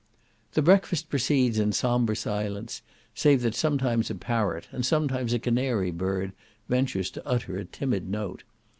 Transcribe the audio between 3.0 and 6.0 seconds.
save that sometimes a parrot, and sometimes a canary